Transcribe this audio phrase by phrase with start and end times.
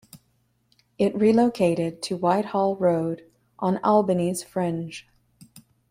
[0.97, 3.23] It relocated to Whitehall Road
[3.59, 5.07] on Albany's fringe.